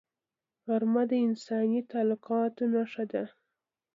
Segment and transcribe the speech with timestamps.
[0.65, 3.23] غرمه د انساني تعلقاتو نښانه ده